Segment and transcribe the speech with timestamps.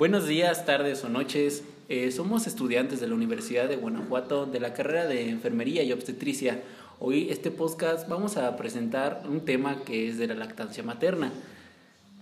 [0.00, 1.62] Buenos días, tardes o noches.
[1.90, 6.62] Eh, somos estudiantes de la Universidad de Guanajuato de la carrera de Enfermería y Obstetricia.
[7.00, 11.30] Hoy este podcast vamos a presentar un tema que es de la lactancia materna.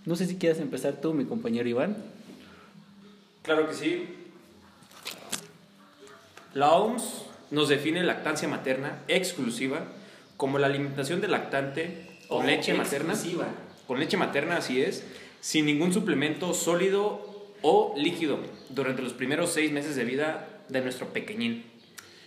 [0.06, 1.96] No sé si quieres empezar tú, mi compañero Iván.
[3.42, 4.08] Claro que sí.
[6.54, 9.84] La OMS nos define lactancia materna exclusiva
[10.36, 13.12] como la alimentación del lactante con leche materna.
[13.12, 13.46] Exclusiva.
[13.86, 15.04] Con leche materna, así es,
[15.40, 17.27] sin ningún suplemento sólido
[17.62, 21.64] o líquido durante los primeros seis meses de vida de nuestro pequeñín.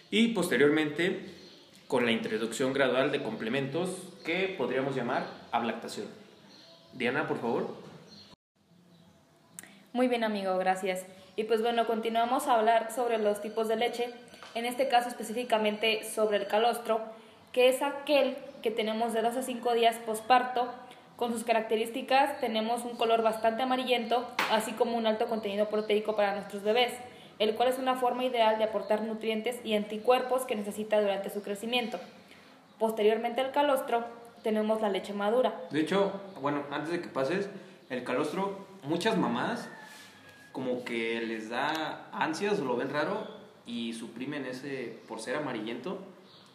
[0.09, 1.19] Y posteriormente
[1.87, 3.89] con la introducción gradual de complementos
[4.23, 6.07] que podríamos llamar ablactación.
[6.93, 7.75] Diana, por favor.
[9.93, 11.05] Muy bien, amigo, gracias.
[11.35, 14.09] Y pues bueno, continuamos a hablar sobre los tipos de leche,
[14.55, 17.01] en este caso específicamente sobre el calostro,
[17.51, 20.73] que es aquel que tenemos de 2 a 5 días posparto.
[21.21, 26.33] Con sus características tenemos un color bastante amarillento, así como un alto contenido proteico para
[26.33, 26.93] nuestros bebés,
[27.37, 31.43] el cual es una forma ideal de aportar nutrientes y anticuerpos que necesita durante su
[31.43, 31.99] crecimiento.
[32.79, 34.03] Posteriormente al calostro
[34.41, 35.61] tenemos la leche madura.
[35.69, 37.51] De hecho, bueno, antes de que pases,
[37.91, 39.69] el calostro, muchas mamás
[40.51, 43.27] como que les da ansias lo ven raro
[43.67, 45.99] y suprimen ese, por ser amarillento,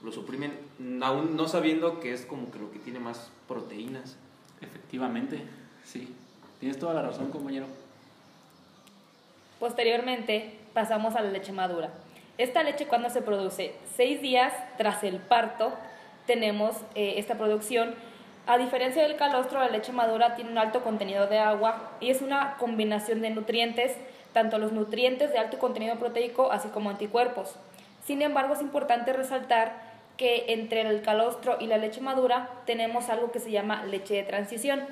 [0.03, 0.59] lo suprimen
[1.03, 4.19] aún no sabiendo que es como que lo que tiene más proteínas.
[4.61, 5.43] Efectivamente,
[5.85, 6.15] sí.
[6.61, 7.67] Tienes toda la razón, compañero.
[9.61, 11.91] Posteriormente pasamos a la leche madura.
[12.39, 15.73] Esta leche cuando se produce seis días tras el parto
[16.27, 17.95] tenemos eh, esta producción.
[18.47, 22.21] A diferencia del calostro, la leche madura tiene un alto contenido de agua y es
[22.21, 23.93] una combinación de nutrientes,
[24.33, 27.55] tanto los nutrientes de alto contenido proteico así como anticuerpos.
[28.07, 33.33] Sin embargo, es importante resaltar que entre el calostro y la leche madura tenemos algo
[33.33, 34.83] que se llama leche de transición.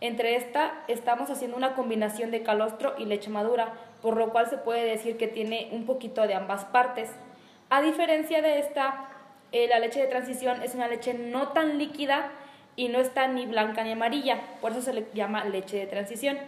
[0.00, 4.56] Entre esta estamos haciendo una combinación de calostro y leche madura, por lo cual se
[4.56, 7.10] puede decir que tiene un poquito de ambas partes.
[7.68, 9.08] A diferencia de esta,
[9.52, 12.30] eh, la leche de transición es una leche no tan líquida
[12.76, 16.38] y no está ni blanca ni amarilla, por eso se le llama leche de transición.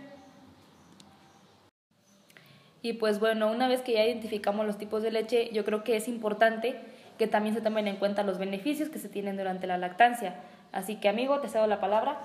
[2.80, 5.96] Y pues bueno, una vez que ya identificamos los tipos de leche, yo creo que
[5.96, 6.80] es importante
[7.18, 10.36] que también se tomen en cuenta los beneficios que se tienen durante la lactancia.
[10.72, 12.18] Así que amigo, te cedo la palabra.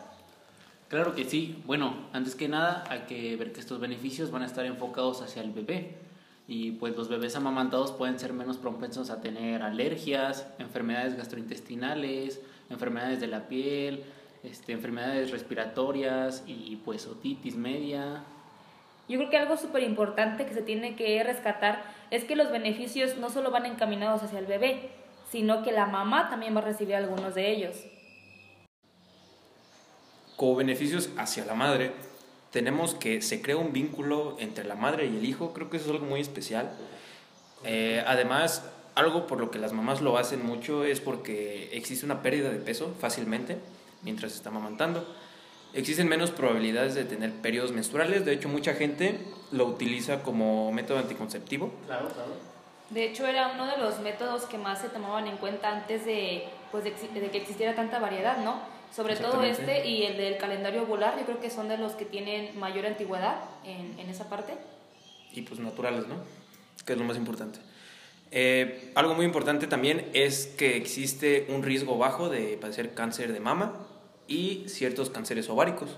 [0.87, 1.61] Claro que sí.
[1.65, 5.41] Bueno, antes que nada hay que ver que estos beneficios van a estar enfocados hacia
[5.41, 5.95] el bebé.
[6.47, 12.39] Y pues los bebés amamantados pueden ser menos propensos a tener alergias, enfermedades gastrointestinales,
[12.69, 14.05] enfermedades de la piel,
[14.43, 18.23] este, enfermedades respiratorias y pues otitis media.
[19.09, 21.81] Yo creo que algo súper importante que se tiene que rescatar
[22.11, 24.91] es que los beneficios no solo van encaminados hacia el bebé,
[25.31, 27.75] sino que la mamá también va a recibir algunos de ellos.
[30.35, 31.91] Como beneficios hacia la madre,
[32.51, 35.87] tenemos que se crea un vínculo entre la madre y el hijo, creo que eso
[35.87, 36.71] es algo muy especial.
[37.63, 38.63] Eh, además,
[38.95, 42.59] algo por lo que las mamás lo hacen mucho es porque existe una pérdida de
[42.59, 43.57] peso fácilmente
[44.03, 45.05] mientras está amamantando.
[45.77, 49.19] Existen menos probabilidades de tener periodos menstruales, de hecho mucha gente
[49.51, 51.71] lo utiliza como método anticonceptivo.
[51.85, 52.31] Claro, claro.
[52.89, 56.45] De hecho, era uno de los métodos que más se tomaban en cuenta antes de,
[56.71, 58.59] pues, de, de que existiera tanta variedad, ¿no?
[58.95, 62.05] Sobre todo este y el del calendario ovular, yo creo que son de los que
[62.05, 64.53] tienen mayor antigüedad en, en esa parte.
[65.31, 66.15] y pues naturales, ¿no?
[66.85, 67.59] Que es lo más importante.
[68.31, 73.39] Eh, algo muy importante también es que existe un riesgo bajo de padecer cáncer de
[73.39, 73.85] mama
[74.27, 75.97] y ciertos cánceres ováricos.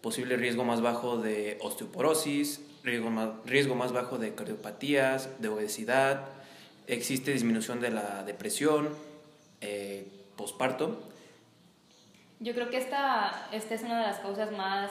[0.00, 6.26] Posible riesgo más bajo de osteoporosis, riesgo más, riesgo más bajo de cardiopatías, de obesidad.
[6.86, 8.90] Existe disminución de la depresión,
[9.60, 10.06] eh,
[10.36, 11.00] posparto.
[12.40, 14.90] Yo creo que esta, esta es una de las causas más,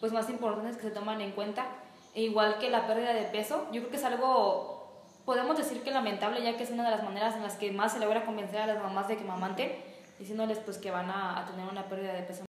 [0.00, 1.66] pues, más importantes que se toman en cuenta.
[2.14, 5.90] E igual que la pérdida de peso, yo creo que es algo, podemos decir que
[5.90, 8.62] lamentable, ya que es una de las maneras en las que más se logra convencer
[8.62, 9.72] a las mamás de que mamanten,
[10.18, 12.44] diciéndoles pues que van a, a tener una pérdida de peso.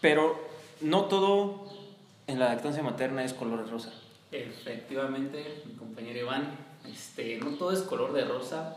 [0.00, 0.38] Pero
[0.80, 1.66] no todo
[2.26, 3.92] en la lactancia materna es color de rosa.
[4.32, 6.56] Efectivamente, mi compañero Iván,
[6.90, 8.76] este, no todo es color de rosa.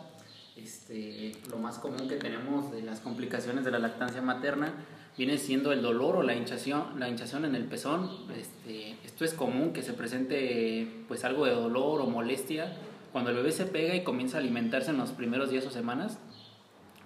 [0.55, 4.73] Este, lo más común que tenemos de las complicaciones de la lactancia materna
[5.17, 8.09] viene siendo el dolor o la hinchación, la hinchación en el pezón.
[8.35, 12.73] Este, esto es común que se presente pues algo de dolor o molestia
[13.11, 16.19] cuando el bebé se pega y comienza a alimentarse en los primeros días o semanas.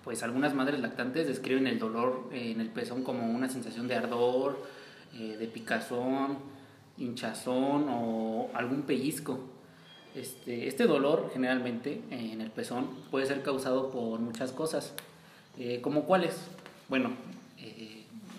[0.03, 3.95] Pues algunas madres lactantes describen el dolor eh, en el pezón como una sensación de
[3.95, 4.63] ardor,
[5.13, 6.39] eh, de picazón,
[6.97, 9.39] hinchazón o algún pellizco.
[10.15, 14.93] Este, este dolor generalmente en el pezón puede ser causado por muchas cosas.
[15.57, 16.35] Eh, ¿Como cuáles?
[16.89, 17.11] Bueno,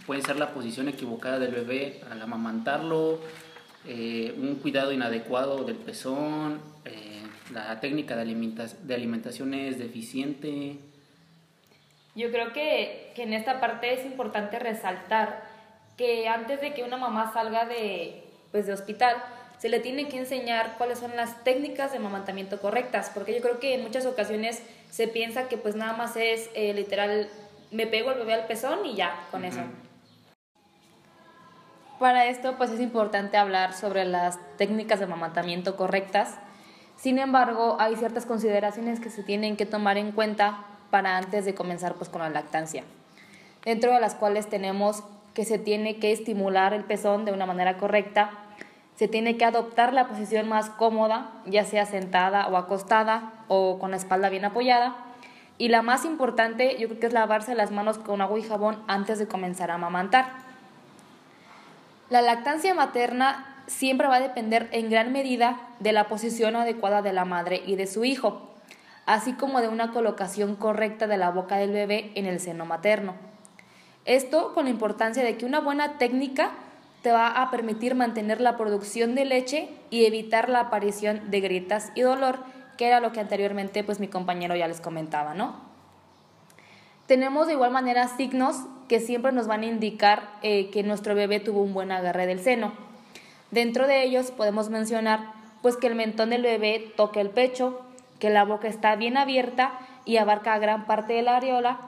[0.07, 3.21] puede ser la posición equivocada del bebé al amamantarlo,
[3.87, 6.61] un cuidado inadecuado del pezón,
[7.53, 10.79] la técnica de alimentación es deficiente.
[12.15, 15.43] Yo creo que, que en esta parte es importante resaltar
[15.97, 19.17] que antes de que una mamá salga de, pues, de hospital,
[19.63, 23.61] se le tiene que enseñar cuáles son las técnicas de amamantamiento correctas, porque yo creo
[23.61, 24.61] que en muchas ocasiones
[24.91, 27.29] se piensa que pues nada más es eh, literal,
[27.71, 29.61] me pego el bebé al pezón y ya, con eso.
[32.01, 36.35] Para esto pues es importante hablar sobre las técnicas de amamantamiento correctas.
[36.97, 41.55] Sin embargo, hay ciertas consideraciones que se tienen que tomar en cuenta para antes de
[41.55, 42.85] comenzar pues con la lactancia.
[43.65, 45.03] Dentro de las cuales tenemos
[45.33, 48.31] que se tiene que estimular el pezón de una manera correcta,
[48.97, 53.93] se tiene que adoptar la posición más cómoda, ya sea sentada o acostada o con
[53.93, 54.95] la espalda bien apoyada.
[55.57, 58.79] Y la más importante, yo creo que es lavarse las manos con agua y jabón
[58.87, 60.27] antes de comenzar a amamantar.
[62.11, 67.15] La lactancia materna siempre va a depender en gran medida de la posición adecuada de
[67.15, 68.52] la madre y de su hijo,
[69.13, 73.13] así como de una colocación correcta de la boca del bebé en el seno materno.
[74.07, 76.53] Esto con la importancia de que una buena técnica
[77.03, 81.93] te va a permitir mantener la producción de leche y evitar la aparición de grietas
[81.95, 82.39] y dolor,
[82.79, 85.57] que era lo que anteriormente pues mi compañero ya les comentaba, ¿no?
[87.07, 91.39] Tenemos de igual manera signos que siempre nos van a indicar eh, que nuestro bebé
[91.39, 92.73] tuvo un buen agarre del seno.
[93.51, 97.83] Dentro de ellos podemos mencionar pues que el mentón del bebé toque el pecho,
[98.23, 99.73] que la boca está bien abierta
[100.05, 101.81] y abarca gran parte de la areola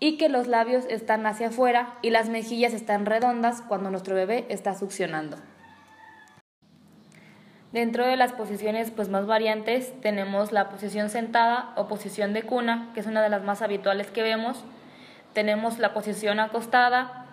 [0.00, 4.46] y que los labios están hacia afuera y las mejillas están redondas cuando nuestro bebé
[4.48, 5.36] está succionando.
[7.72, 12.88] Dentro de las posiciones pues, más variantes tenemos la posición sentada o posición de cuna,
[12.94, 14.64] que es una de las más habituales que vemos.
[15.34, 17.26] Tenemos la posición acostada,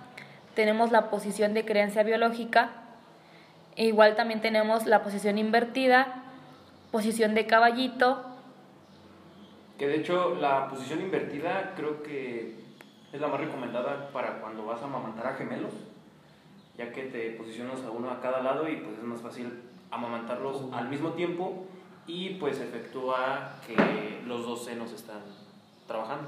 [0.53, 2.71] tenemos la posición de creencia biológica,
[3.77, 6.23] e igual también tenemos la posición invertida,
[6.91, 8.28] posición de caballito,
[9.79, 12.53] que de hecho la posición invertida creo que
[13.11, 15.73] es la más recomendada para cuando vas a amamantar a gemelos,
[16.77, 20.65] ya que te posicionas a uno a cada lado y pues es más fácil amamantarlos
[20.73, 21.65] al mismo tiempo
[22.05, 25.21] y pues efectúa que los dos senos están
[25.87, 26.27] trabajando.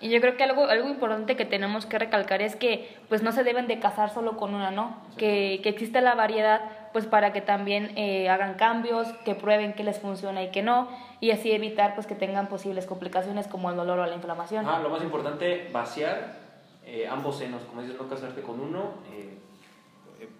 [0.00, 3.32] Y yo creo que algo, algo importante que tenemos que recalcar es que pues no
[3.32, 4.96] se deben de casar solo con una, ¿no?
[5.18, 9.84] Que, que, existe la variedad pues para que también eh, hagan cambios, que prueben qué
[9.84, 10.88] les funciona y qué no,
[11.20, 14.66] y así evitar pues que tengan posibles complicaciones como el dolor o la inflamación.
[14.66, 16.38] Ah, lo más importante, vaciar
[16.84, 19.38] eh, ambos senos, como dices, no casarte con uno, eh,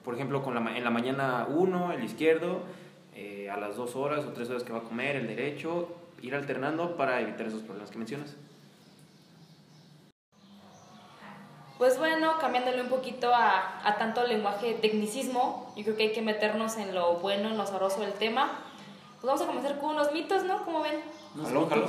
[0.05, 2.63] por ejemplo, con la, en la mañana uno, el izquierdo,
[3.53, 5.89] a las dos horas o tres horas que va a comer, el derecho,
[6.23, 8.37] ir alternando para evitar esos problemas que mencionas.
[11.81, 16.21] Pues bueno, cambiándole un poquito a, a tanto lenguaje tecnicismo, yo creo que hay que
[16.21, 18.51] meternos en lo bueno, en lo sabroso del tema.
[19.19, 20.63] Pues vamos a comenzar con unos mitos, ¿no?
[20.67, 21.01] ¿Cómo ven?
[21.71, 21.89] Jalón.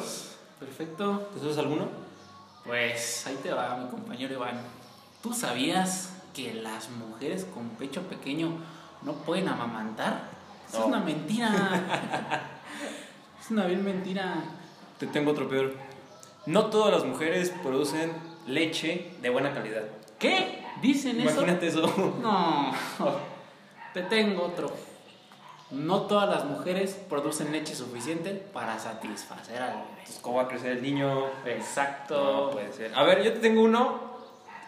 [0.61, 1.27] Perfecto.
[1.33, 1.89] ¿Tú sabes alguno?
[2.65, 4.61] Pues ahí te va mi compañero Iván.
[5.21, 8.49] ¿Tú sabías que las mujeres con pecho pequeño
[9.01, 10.21] no pueden amamantar?
[10.71, 11.49] Es una mentira.
[13.41, 14.35] es una bien mentira.
[14.97, 15.73] Te tengo otro peor.
[16.45, 19.83] No todas las mujeres producen leche de buena calidad.
[20.19, 20.63] ¿Qué?
[20.81, 21.31] ¿Dicen eso?
[21.41, 21.81] Imagínate eso.
[22.21, 22.73] No,
[23.93, 24.71] te tengo otro.
[25.71, 30.03] No todas las mujeres producen leche suficiente para satisfacer al bebé.
[30.21, 31.27] ¿Cómo va a crecer el niño?
[31.45, 32.47] Exacto.
[32.47, 32.93] No puede ser.
[32.93, 33.99] A ver, yo te tengo uno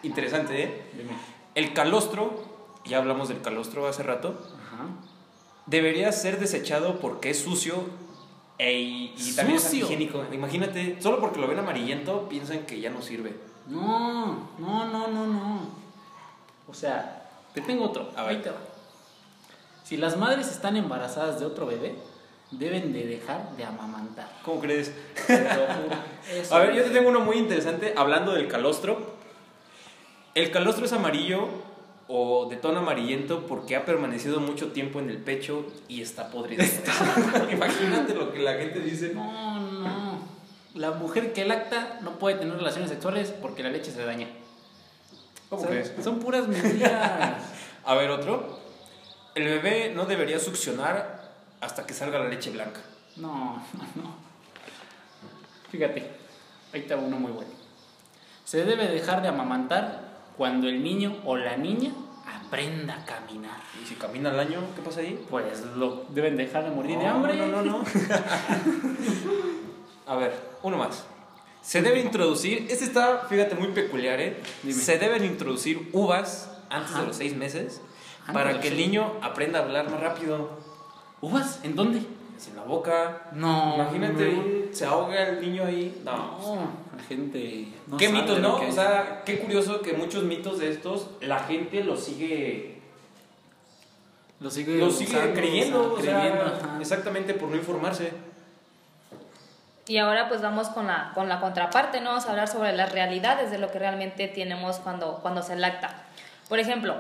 [0.02, 0.82] interesante, ¿eh?
[0.94, 1.12] Dime.
[1.56, 2.46] El calostro,
[2.86, 4.86] ya hablamos del calostro hace rato, Ajá.
[5.66, 7.84] debería ser desechado porque es sucio
[8.58, 10.24] e, y también es higiénico.
[10.32, 13.34] Imagínate, solo porque lo ven amarillento piensan que ya no sirve.
[13.68, 15.60] No, no, no, no, no.
[16.68, 18.10] O sea, te tengo otro.
[18.16, 18.58] Ahí te va.
[19.84, 21.96] Si las madres están embarazadas de otro bebé,
[22.52, 24.30] deben de dejar de amamantar.
[24.44, 24.94] ¿Cómo crees?
[26.52, 29.14] a ver, yo te tengo uno muy interesante hablando del calostro.
[30.36, 31.48] El calostro es amarillo
[32.08, 36.64] o de tono amarillento porque ha permanecido mucho tiempo en el pecho y está podrido.
[37.52, 39.14] Imagínate lo que la gente dice.
[39.14, 40.13] No, no
[40.74, 44.28] la mujer que lacta no puede tener relaciones sexuales porque la leche se daña.
[45.50, 45.94] ¿Cómo crees?
[46.04, 47.44] Son puras mentiras.
[47.86, 48.60] A ver, otro.
[49.36, 52.82] El bebé no debería succionar hasta que salga la leche blanca.
[53.18, 54.16] No, no, no.
[55.72, 56.10] Fíjate,
[56.74, 57.52] ahí está uno muy bueno.
[58.46, 60.02] Se debe dejar de amamantar
[60.38, 61.92] cuando el niño o la niña
[62.26, 63.60] aprenda a caminar.
[63.82, 65.24] ¿Y si camina al año, qué pasa ahí?
[65.30, 67.36] Pues lo deben dejar de morir de hambre.
[67.36, 67.84] No, no, no.
[70.06, 70.34] A ver,
[70.64, 71.06] uno más.
[71.62, 74.38] Se debe introducir, este está, fíjate, muy peculiar, ¿eh?
[74.64, 74.74] Dime.
[74.74, 77.02] Se deben introducir uvas antes Ajá.
[77.02, 77.82] de los seis meses
[78.32, 80.50] para los que el niño aprenda a hablar más rápido.
[81.22, 81.60] ¿Uvas?
[81.64, 82.00] ¿En dónde?
[82.00, 83.30] En la boca.
[83.34, 83.76] No.
[83.76, 84.76] Imagínate, no.
[84.76, 86.02] se ahoga el niño ahí.
[86.04, 86.18] No.
[86.40, 87.68] No, la gente.
[87.88, 88.58] no qué mitos, ¿no?
[88.58, 92.82] O sea, qué curioso que muchos mitos de estos la gente los sigue,
[94.42, 96.78] lo sigue, los sigue creyendo, o sea, o sea, creyendo, ajá.
[96.82, 98.12] exactamente por no informarse.
[99.88, 102.12] Y ahora pues vamos con la, con la contraparte, ¿no?
[102.12, 105.90] Vamos a hablar sobre las realidades de lo que realmente tenemos cuando, cuando se lacta.
[106.48, 106.96] Por ejemplo,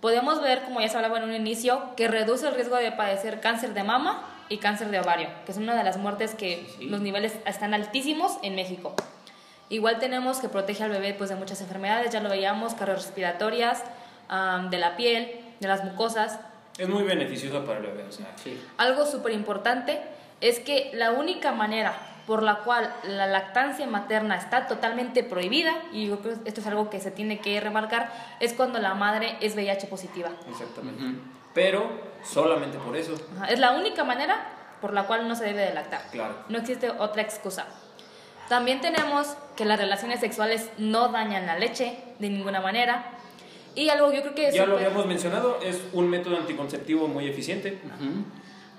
[0.00, 3.40] podemos ver, como ya se hablaba en un inicio, que reduce el riesgo de padecer
[3.40, 6.86] cáncer de mama y cáncer de ovario, que es una de las muertes que Sí.
[6.88, 8.94] los niveles están altísimos en México.
[9.68, 13.82] Igual tenemos que protege al bebé pues, de muchas enfermedades, ya lo veíamos, cardiorrespiratorias,
[14.28, 16.40] am, de la piel, de las mucosas,
[16.78, 18.26] Es muy beneficioso para el bebé, o sea.
[18.36, 18.60] Sí.
[18.76, 20.00] algo súper importante
[20.42, 21.94] es que la única manera
[22.26, 26.66] por la cual la lactancia materna está totalmente prohibida, y yo creo que esto es
[26.66, 30.30] algo que se tiene que remarcar, es cuando la madre es VIH positiva.
[30.50, 31.02] Exactamente.
[31.54, 31.88] Pero
[32.24, 34.36] solamente por eso, Ajá, Es la única manera
[34.80, 36.02] por la cual no se debe de lactar.
[36.10, 36.34] claro.
[36.48, 37.66] No existe otra excusa.
[38.48, 43.04] También tenemos que las relaciones sexuales no dañan la leche de ninguna manera.
[43.74, 47.28] Y algo yo creo que es Ya lo habíamos mencionado, es un método anticonceptivo muy
[47.28, 47.80] eficiente.
[47.84, 48.24] Ujú.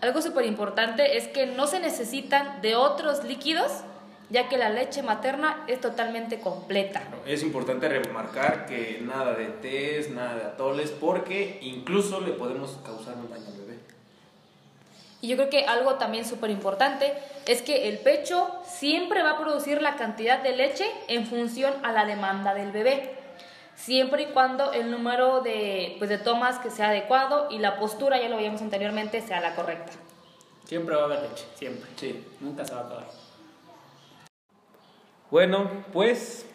[0.01, 3.71] Algo súper importante es que no se necesitan de otros líquidos,
[4.29, 7.01] ya que la leche materna es totalmente completa.
[7.25, 13.15] Es importante remarcar que nada de tés, nada de atoles, porque incluso le podemos causar
[13.15, 13.79] un daño al bebé.
[15.21, 17.13] Y yo creo que algo también súper importante
[17.47, 21.91] es que el pecho siempre va a producir la cantidad de leche en función a
[21.91, 23.15] la demanda del bebé.
[23.77, 28.19] Siempre y cuando el número de, pues, de tomas que sea adecuado y la postura,
[28.19, 29.91] ya lo veíamos anteriormente, sea la correcta.
[30.65, 31.88] Siempre va a haber leche, siempre.
[31.96, 32.25] Sí.
[32.41, 33.07] Nunca se va a acabar.
[35.29, 36.50] Bueno, pues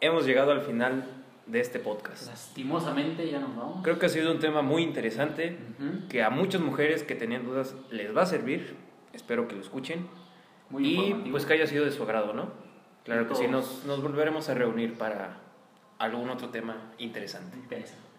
[0.00, 1.06] hemos llegado al final
[1.46, 2.26] de este podcast.
[2.26, 3.82] Lastimosamente ya nos vamos.
[3.84, 6.08] Creo que ha sido un tema muy interesante, Ujú.
[6.08, 8.76] que a muchas mujeres que tenían dudas les va a servir.
[9.12, 10.08] Espero que lo escuchen.
[10.70, 12.50] Muy y pues que haya sido de su agrado, ¿no?
[13.04, 15.36] Claro que sí, nos, nos volveremos a reunir para
[16.02, 17.56] algún otro tema interesante.
[17.56, 18.11] Interesante.